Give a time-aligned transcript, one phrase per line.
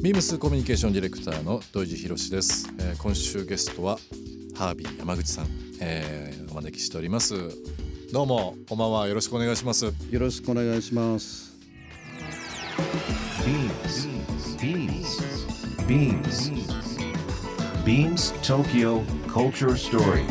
[0.00, 3.98] ビームスコミュニケーションディレクターの土井地博です、えー、今週ゲストは
[4.56, 5.46] ハービー山口さん、
[5.80, 7.34] えー、お招きしております。
[8.12, 9.08] どうもこんばんは。
[9.08, 9.86] よろしくお願いします。
[9.86, 11.52] よろしくお願いします。
[13.44, 14.08] ビームス
[14.62, 16.50] ビームスビームス
[17.84, 20.24] ビームス東京 Culture Story.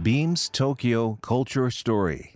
[0.00, 2.35] Beams Tokyo Culture Story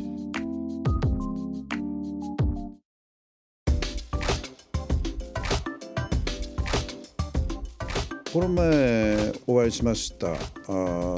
[8.33, 10.31] この前お会いしました。
[10.31, 10.35] あ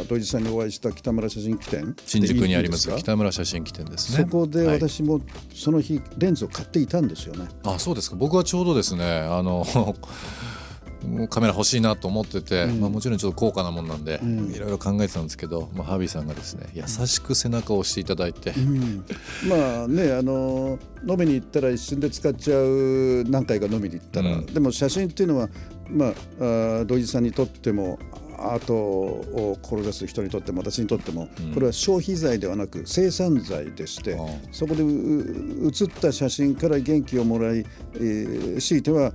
[0.10, 1.96] 土井さんにお会いした北村写真機店。
[2.08, 4.26] 新宿にあります北村写真機店ですね。
[4.28, 5.22] そこで私も
[5.54, 7.48] その日、レンズを買っていたんですよね。
[7.66, 8.16] あそうですか。
[8.16, 9.64] 僕はちょうどですねあの
[11.30, 19.06] カメラ欲しいなと思ってて、うん、まあ、もちろんちょっと高価なもんなんで、いろいろ考えてたんですけど、まあ、ハービーさんがですね優しく背中を押していただいて、うん、
[19.48, 25.50] まあねあの飲みに行ったら一瞬で使っちゃう何回か飲みに行ったら、うん、でも写真っていうのは
[25.90, 28.00] まああ土井さんにとっても
[28.44, 34.18] アートを志す人にとっても私にとってもこれは消費財ではなく生産財でして
[34.52, 39.14] そこで写った写真から元気をもらい、えー、強いては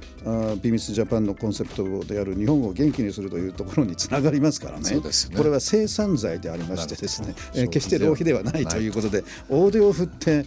[0.63, 5.01] ビミスジャパンのコンセプトである日本を元気にするというところにつながりますからね、ね、
[5.37, 10.47] これは生産財でありましてですね、えー、決して浪費ではないということで大手を振って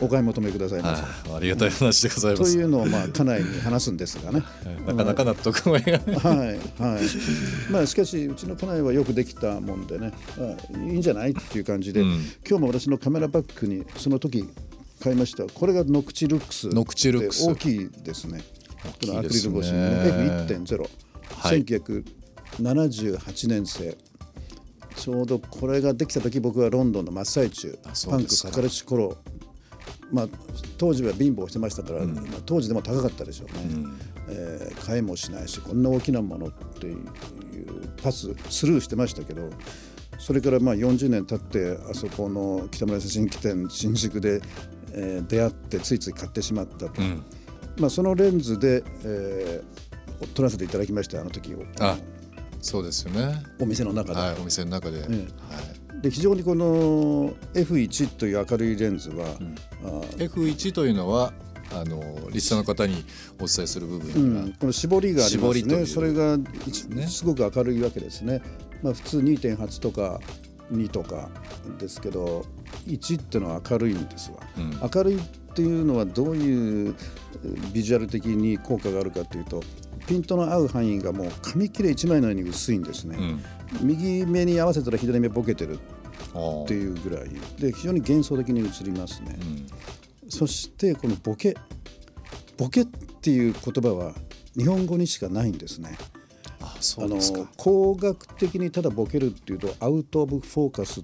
[0.00, 1.02] お買い求めくださいませ、
[1.34, 4.42] ありがたい話でございます、というのをまあ家内に話すんですがね、
[4.86, 5.82] なかなか納得がはい。
[5.82, 6.60] はい。
[7.70, 10.12] まあしかしうちの家内はよくできたもんでね。
[10.38, 14.48] あいいんじゃないっていう感じで、うん、今日も私のカメラバッグにその時
[15.02, 15.44] 買いました。
[15.44, 16.68] これがノクチルックス。
[16.68, 17.48] ノクチルックス。
[17.48, 18.42] 大きいですね。
[19.00, 23.96] このアクリル越しの F1.0、はい、1978年製
[24.96, 27.78] ちょうどこれができた時僕はロンドンの真っ最中
[28.08, 29.16] パンクかかるし頃
[30.12, 30.28] まあ、
[30.78, 36.98] 当時は貧乏してましたから、うん、当時でも高かったでしょうね、うん、えー、買いもしないしこんな大きなものっていう
[38.02, 39.50] パススルーしてましたけど
[40.18, 44.40] それからまあ40年経ってあそこの北村写真機店新宿で、
[44.92, 47.24] えー、出会ってついつい買ってしまったと、うん、
[47.78, 51.62] まあ、そのレンズで、えー、撮らせていただきましたあの時を。
[51.80, 51.96] あ
[52.62, 53.44] そうですよね。
[53.60, 55.08] お店の中で、はい、お店の中で、はい
[56.02, 59.54] で非常にこの F1 という明るいレンズは、うん、
[60.18, 61.32] F1 というのは
[61.72, 63.04] あのリスナーの方に
[63.40, 65.86] お伝えする部分には、うん、この絞りがありますね。
[65.86, 68.40] それが、ね、すごく明るいわけですね、
[68.82, 70.20] まあ、普通2.8とか
[70.72, 71.28] 2とか
[71.78, 72.44] ですけど
[72.86, 75.20] 1っていうのは明るいんですわ、うん、明るいっ
[75.54, 76.94] ていうのはどういう
[77.72, 79.62] ビジュアル的に効果があるかというと
[80.06, 83.44] ピントの合う範囲がもう紙切れ1枚のように薄いんですね、うん、
[83.82, 87.28] 右目に合わせたら左目ボケてるっていうぐらい。
[87.58, 89.38] で非常に幻想的に映りますね、
[90.24, 91.56] うん、そしてこのボケ
[92.56, 94.14] ボケっていう言葉は
[94.56, 95.96] 日本語にしかないんですね。
[96.60, 97.48] あそうですか。
[97.56, 101.02] 工学的にただボケるっていうとアウト・オブ・フォーカスっ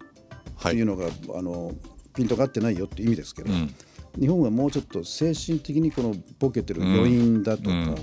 [0.62, 1.72] ていうのが、はい、あの
[2.15, 3.75] ピントが合ってないよって意味ですけど、うん。
[4.19, 7.97] 日本はもうちょっと精神的にこのボケてる余韻だとか、うん、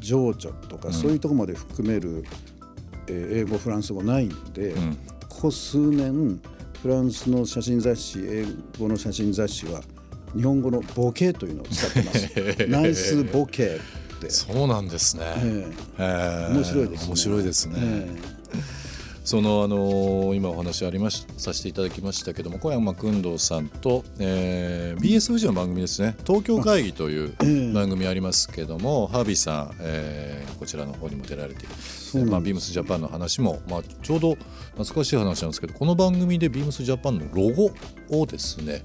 [0.00, 2.24] 情緒とか、そういうところまで含める、
[3.08, 4.94] えー、英語フランス語ないんで、うん、
[5.28, 6.40] ここ数年
[6.82, 8.44] フランスの写真雑誌英
[8.78, 9.82] 語の写真雑誌は
[10.34, 12.66] 日本語のボケというのを使ってます。
[12.68, 13.80] ナイスボケ
[14.16, 14.30] って。
[14.30, 15.22] そうなんですね、
[15.98, 17.06] えー、面白いですね。
[17.08, 18.85] 面白いですね、えー
[19.26, 26.14] そのあの今お話ありましさせていただきましたけども小山君堂さんと、えー、BS 富士の番組ですね。
[26.24, 27.34] 東京会議という
[27.74, 31.66] 番組ありますけども、ハービーさん、えー、こちらの方にも出られて
[32.24, 34.36] まあ、ビームスジャパンの話も、まあ、ちょうど
[34.76, 37.72] 懐かしい話なんですけどこの番組でビームスジャパンのロゴ
[38.10, 38.84] をですね、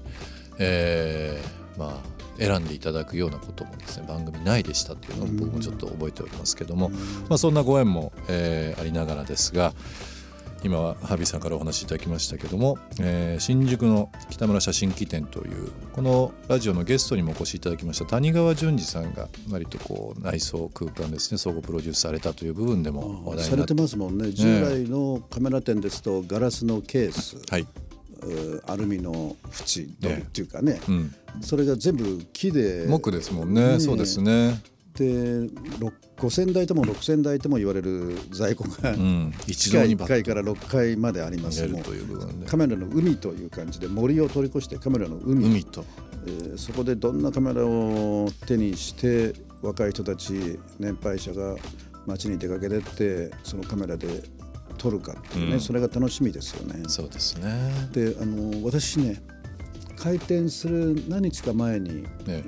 [0.58, 6.88] えー、まあ選んでいただくようなこともですね番組内でしたっていうのを僕もちょっと覚えておりますけども、
[7.28, 9.72] まあ、そんなご縁も、えー、ありながらですが、
[10.64, 24.30] 今はハビーさんからお話しいただきましたけども、えー、新宿の北村写真機店というこのラジオのゲストにもお越しいただきました谷川淳二さんが割とこう内装空間ですね総合プロデュースされたという部分でも話題されてますもんね。
[24.30, 27.66] 従来のカメラ店ですとガラスのケース、はい、
[28.66, 32.86] アルミの縁っていうかね、うん、それが全部木で。
[32.88, 34.60] 木ですもんね、ね、そうですね
[34.94, 35.48] で
[35.78, 35.92] ロッ
[36.22, 41.66] 5,000台とも6,000台とも言われる在庫が、うん、1階から6階まであります。
[41.66, 45.46] もうカメラの海という感じで森を通り越してカメラの海。
[45.46, 45.84] 海と、
[46.26, 51.56] えー、そこでどんなカメラを手にして若い人たち年配者が
[52.06, 54.22] 街に出かけてってそのカメラで
[54.78, 56.84] 撮るかっていうね、うん、それが楽しみですよね。
[56.86, 57.88] そうですね。
[57.92, 59.20] であの私ね
[59.96, 62.42] 開店する何日か前に、ねえ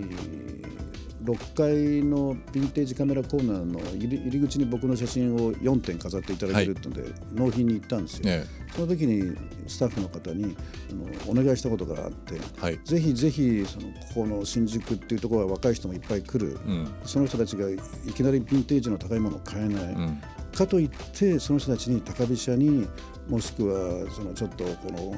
[1.25, 8.45] 6階のヴィンテージカメラコーナーの入り口に僕の写真を4点飾っていただけるってので、はい、納品に行ったんですよ、ね、
[8.75, 9.35] その時に
[9.67, 10.55] スタッフの方に
[10.91, 17.77] あのお願いしたことがあって、はい、ぜひぜひそのここの新宿っていうところは若い人もいっぱい来る、うん、その人たちがい
[18.13, 20.21] きなりヴィンテージの高いものを買えない、うん、
[20.55, 22.87] かといってその人たちに高飛車に
[23.29, 25.15] もしくはそのちょっとこの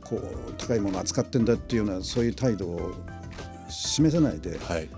[0.00, 2.94] こう高いものを扱ってんだっていうようなそういう態度を
[3.68, 4.88] 示さないで、はい、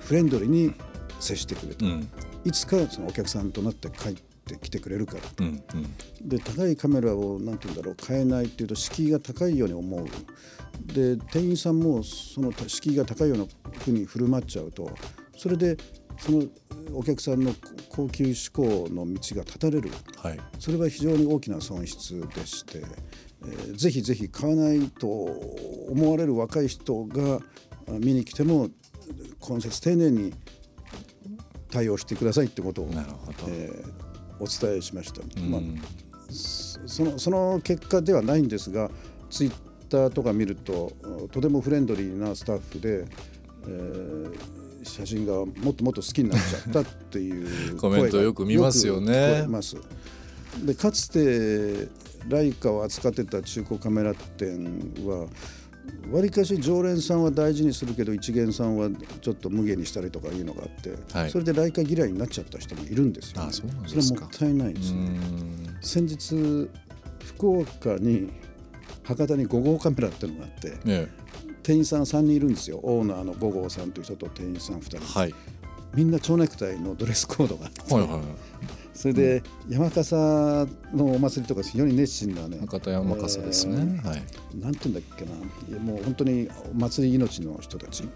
[0.00, 0.74] フレンドリーに
[1.20, 2.08] 接してくれと、うん、
[2.44, 10.06] いつかそのお客さんとなって帰ってきてくれるからと、うんうん、で高いカメラを何て言うんだろう買えないっていうと敷居が高いように思う。
[10.92, 13.44] で店員さんもその敷居が高いような
[13.82, 14.90] ふうに振る舞っちゃうと
[15.36, 15.76] それで
[16.18, 16.42] その
[16.94, 17.52] お客さんの
[17.88, 19.90] 高級志向の道が断たれる、
[20.22, 22.82] はい、それは非常に大きな損失でして、
[23.42, 27.40] えー、ぜひぜひ買わないと思われる若い人が
[27.88, 28.68] 見に来ても
[29.40, 30.32] 今節丁寧に
[31.70, 32.88] 対応してくださいってことを、
[33.48, 33.84] えー、
[34.40, 35.20] お伝えしました。
[35.42, 35.60] まあ、
[36.30, 38.90] そのその結果ではないんですが
[39.30, 39.52] ツイッ
[39.88, 40.92] ターとか見ると
[41.32, 43.04] とてもフレンドリーなスタッフで、
[43.66, 44.34] えー、
[44.84, 49.46] 写真がもっともっと好きになっちゃったっていう コメントよく見ますよね。
[50.64, 51.88] でかつて
[52.28, 54.64] ライカを扱ってた中古カメラ店
[55.04, 55.26] は
[56.10, 58.88] わりかし常連さんは大事にするけど一元さんは
[59.20, 65.08] ちょっと無限にしたりとかいうのがあって、はい、それで来華嫌いになっちゃった人もいるんですよ、ね、あそうなんですそれはもったいないですね。
[65.82, 66.70] 先日
[67.24, 68.30] 福岡に
[69.02, 71.08] 博多に5号カメラっていうのがあって、ね、
[71.62, 72.78] 店員さん3人いるんですよ。
[72.82, 75.34] オーナーの5号さんという人と店員さん2人、はい、
[75.94, 78.22] みんな蝶ネクタイのドレスコードがあって、はいはいはい
[78.96, 80.16] それで山笠
[80.94, 85.78] のお祭りとか非常に熱心なね博多山笠ですね、はい、なんて言うんだっけな。
[85.78, 88.08] もう本当に祭り命の人たち。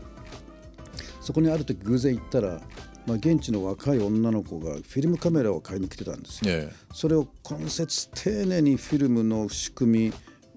[1.20, 2.60] そこにある時偶然行ったら
[3.06, 6.68] まあ、現地の若い女の子がフィルムカメラを買いに来てたんですよ。
[6.92, 10.12] それを今節丁寧にフィルムの仕組み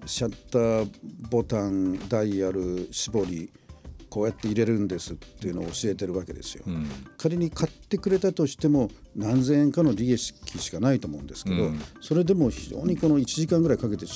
[0.06, 0.90] シャッター
[1.30, 3.50] ボタンダイヤル絞り
[4.14, 6.88] こうやって入れるんですっていうのを教えてるわけですよ、うん、
[7.18, 14.06] 仮に買ってくれたとしても何千円かの利益しかないと思うんですけど、うん、それでも非常にこの1時間ぐらいかけて、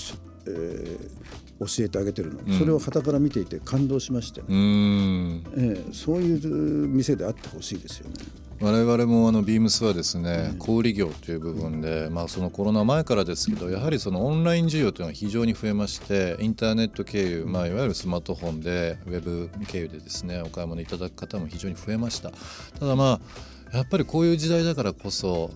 [0.47, 8.15] えー、教えてあげてるの、うん、それをはたから見ていて感動しましてね、えー、そういう店であってほしいですよね。
[8.61, 22.33] 我々もあのビームスはですね、小売業という部分で、まあ、そのコロナ前からですけどやはりそのオンライン需要というのは非常に増えましてインターネット経由、まあ、いわゆるスマートフォンでウェブ経由でですねお買い物いただく方も非常に増えました。
[22.81, 23.21] ただま
[23.73, 25.51] あやっぱりこういう時代だからこそ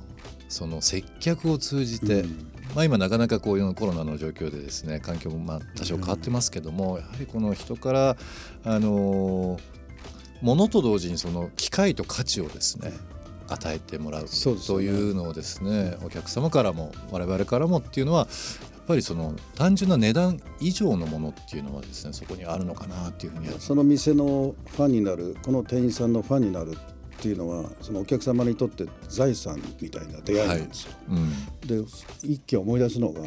[0.49, 2.25] その接客を通じて、
[2.77, 8.17] まあ、今なかなかこういうコロナの状況でですね環境もまあ多少変わってますけども、やはりこの人から
[8.65, 9.82] あのー
[10.43, 12.93] ものと同時にその機会と価値をですね
[13.49, 14.27] 与えてもらう
[14.67, 18.29] というのをですねお客様からも我々からもっていうのはやっ
[18.87, 23.49] ぱりその単純な値段以上のものっていうのはですねそこにあるのかなっていうふうに。
[23.61, 26.75] その店のファンになるこの店員さんのファンになるっ
[27.21, 30.93] ていうのはそのお客様にとって財産みたいな出会いなんですよ。
[31.09, 31.21] はい。
[31.21, 31.91] うん、で
[32.25, 33.21] 一気思い出すのが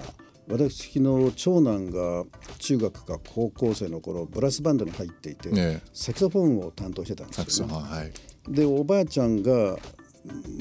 [0.47, 2.23] 私の長男が
[2.59, 9.77] 中学か高校生の頃ブラスバンドに入っていて、ね、サクソフォンを担当してたんですよ、ね、はい、でおばあちゃんが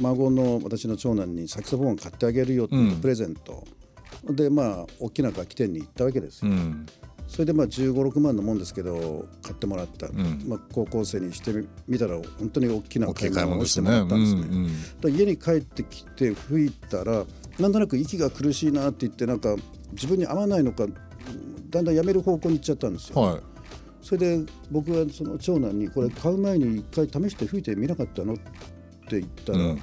[0.00, 3.64] 孫の私の長男にサクソフォンを買ってあげるよっていうプレゼント、
[4.24, 6.50] うん、でまあ大きな楽器店に行ったわけですよ。
[6.50, 6.86] うん、
[7.26, 11.52] それでまあ1 5 6万のもんですけど買ってもらった、うん、まあ、高校生にして
[11.88, 15.16] みたら本当に大きな買い物をしてもらったんですね。
[15.16, 17.24] 家に帰ってきて吹いたら
[17.58, 19.54] なんとなく息が苦しいなって言ってなんか
[19.92, 20.86] 自分に合わないのか
[21.70, 23.20] だんだんやめる方向に行っちゃったんですよ。
[23.20, 23.40] はい、
[24.02, 29.80] それで僕はその長男にこれ買う前に一回試して吹いてみなかったのって言ったら、うん、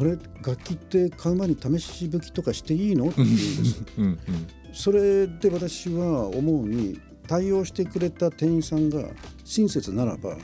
[0.00, 3.06] あれ楽器って買う前に試し吹きとかしていいの？
[3.06, 3.82] って言うんです。
[3.98, 4.18] うん、
[4.72, 9.02] それで私は思うに対応してくれた店員さんが
[9.44, 10.36] 親切ならば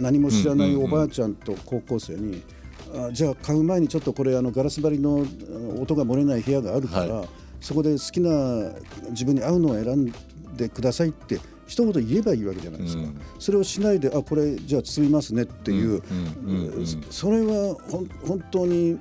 [0.00, 2.42] 何も知らないおばあちゃんと高校生に、
[2.94, 5.24] あじゃあ買う前にちょっとこれあのガラス張りの
[5.80, 7.28] 音が漏れない部屋があるから、はい、
[7.60, 8.72] そこで好きな
[9.10, 10.12] 自分に合うのを選ん
[10.56, 16.02] でくださいって一言言えばいいわけじゃないですか、うん、それをしないであこれじゃあ包みますねっていう、
[17.10, 17.76] それは
[18.26, 18.98] 本当に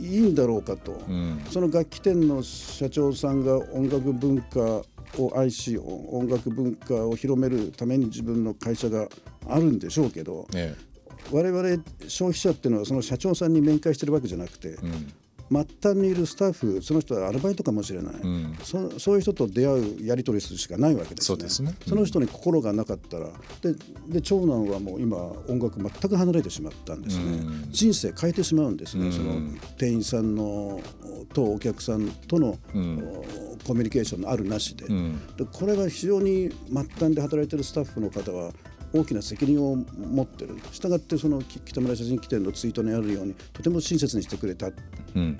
[0.00, 4.82] いいんだろうかと、うん、その楽器店の社長さんが音楽文化
[5.18, 9.08] を愛し音楽文化を広めるために自分の会社が
[9.48, 10.74] あるんでしょうけど、ね、
[11.32, 15.12] 我々消費者っていうのはその社長さんに面会してるわけじゃなくて、うん、
[15.50, 21.48] 末端にいるスタッフその人はアルバイトかもしれない、うん、そそういう人と出会うやり取りするしかないわけですね。
[21.48, 23.26] そね、うん、その人に心がなかったら
[23.60, 23.74] で
[24.08, 25.16] で長男はもう今
[25.48, 27.28] 音楽全く離れてしまったんですね、う
[27.68, 29.40] ん、人生変えてしまうんですね、その
[29.76, 30.80] 店員さんの
[31.32, 32.58] とお客さんとの、
[33.64, 38.52] コミュニケーションのあるなしで,、でこれが非常に末端で働いてるスタッフの方は
[38.92, 40.56] 大きな責任を持ってる。
[40.72, 44.72] したがってその北村写真機店のツイートにあるようにとても親切にしてくれたっ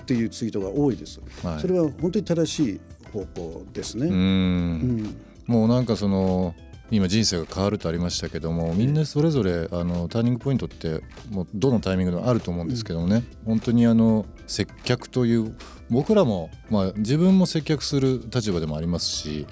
[0.05, 1.49] ていうツイートが多いです、うん。
[1.49, 2.81] はい、それは本当に正しい
[3.11, 4.07] 方向ですね。
[4.07, 5.15] うん、
[5.47, 6.55] もうなんかその
[6.91, 15.55] 今人生が変わるとありましたけどもみんなそれぞれあのターニングポイントってもうどのタイミングでもあると思うんですけどもね、うん、本当にあの接客という
[15.89, 19.47] 僕らも、まあ、自分も接客する立場でもありますし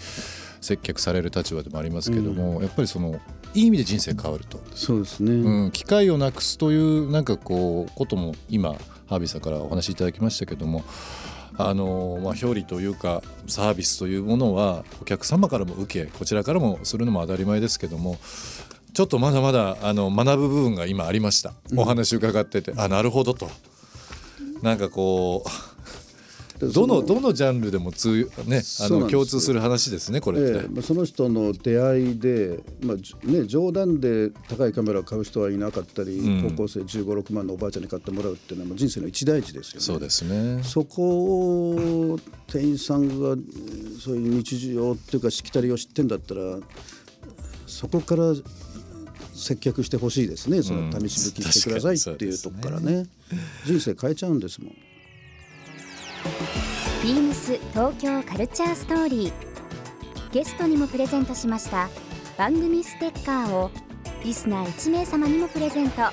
[0.60, 3.22] 接客される立場でもありますけども、うん、やっぱりその
[3.54, 4.60] いい意味で人生変わると。
[4.76, 8.74] そうですね、うん、機会をなくすというなんかこうことも今
[9.08, 10.84] ハービーさんからお話しいただきましたけども
[11.62, 18.18] あのまあ、表裏というかサービスというものはお客様からも受けこちらからもするのも当たり前ですけども
[18.94, 23.50] ちょっとまだまだあの学ぶ部分が今ありました、お話伺ってて、あなるほどと。
[24.62, 25.79] なんかこう
[26.68, 39.82] どのどのジャンルでも通、ね、あの共通する話ですねこれって、えー、その人の出会いで、まあね、冗談で高いカメラを買う人はいなかったり、うん、高校生1 5 6万のおばあちゃんに買ってもらうっていうのは人生の一大事ですよね。
[39.82, 40.64] そうですね。
[40.64, 43.36] そこを店員さんが
[44.00, 46.42] そういう日常っていうかしきたりを知ってんだったら
[47.68, 48.34] そこから
[49.34, 50.62] 接客してほしいですね。
[50.62, 53.06] その試し吹きしてくださいっていうとこからね、ね、
[53.66, 54.76] 人生変えちゃうんですもん。
[57.10, 59.34] ビームス東京カルチャーストーリー。
[60.32, 61.90] ゲストにもプレゼントしました。
[62.38, 63.72] 番組ステッカーを
[64.24, 66.04] リスナー1名様にもプレゼント。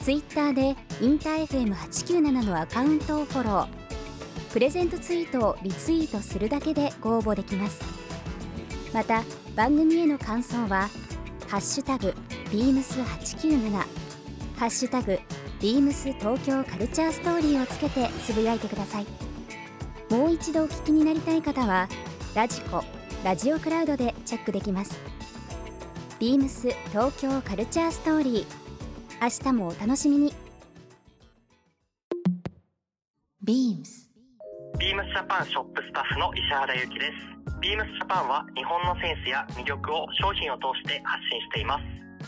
[0.00, 3.68] ツイッターでインター FM897 のアカウントをフォロー。
[4.52, 7.82] プレゼントツイートをリツイートするだけでご応募できます。
[8.92, 9.24] また
[9.56, 10.88] 番組への感想は
[11.50, 12.14] 「ハッシュタグ
[12.52, 13.86] ビームス8 9 7ハ
[14.66, 15.18] ッシュタグ
[15.60, 19.23] ビームス東京カルチャーストーリーをつけてつぶやいてください。
[20.14, 21.88] もう一度お聞きになりたい方は
[22.36, 22.84] ラジコ
[23.24, 24.96] ラジオクラウドでチェックできます。
[26.20, 28.46] ビームス東京カルチャーストーリー。
[29.20, 30.32] 明日もお楽しみに。
[33.42, 34.08] ビームス。
[34.78, 37.12] ビームスジャパンショップスタッフの石原由紀です。
[37.60, 41.82] ビームスジャパンは日本のセンスや魅力を商品を通して発信しています。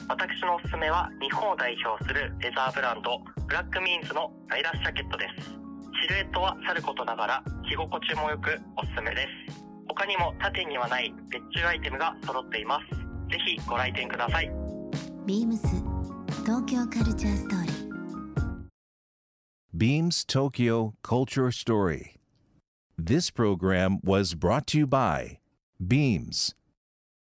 [0.08, 5.65] 私のおすすめは日本を代表するレザーブランドブラックミーンズのライダースジャケットです
[6.02, 9.56] シルエットはさることながら着心地も良くおすすめです。
[9.88, 12.86] 他にも他店にはない別注アイテムが揃っています。
[13.30, 14.50] ぜひご来店ください。
[15.26, 15.66] ビームス
[16.44, 17.86] 東京カルチャーストーリー
[19.76, 22.16] Beams Tokyo Culture Story.
[22.98, 25.38] This program was brought to you by
[25.84, 26.54] Beams